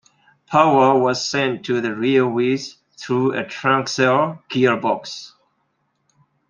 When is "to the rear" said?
1.65-2.27